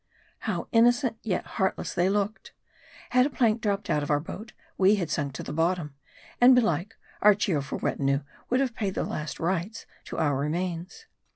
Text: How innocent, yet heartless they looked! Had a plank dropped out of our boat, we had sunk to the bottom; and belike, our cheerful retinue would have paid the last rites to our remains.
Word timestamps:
How 0.49 0.67
innocent, 0.71 1.19
yet 1.21 1.45
heartless 1.45 1.93
they 1.93 2.09
looked! 2.09 2.53
Had 3.11 3.27
a 3.27 3.29
plank 3.29 3.61
dropped 3.61 3.87
out 3.87 4.01
of 4.01 4.09
our 4.09 4.19
boat, 4.19 4.51
we 4.75 4.95
had 4.95 5.11
sunk 5.11 5.33
to 5.33 5.43
the 5.43 5.53
bottom; 5.53 5.93
and 6.41 6.55
belike, 6.55 6.97
our 7.21 7.35
cheerful 7.35 7.77
retinue 7.77 8.21
would 8.49 8.61
have 8.61 8.73
paid 8.73 8.95
the 8.95 9.03
last 9.03 9.39
rites 9.39 9.85
to 10.05 10.17
our 10.17 10.35
remains. 10.35 11.05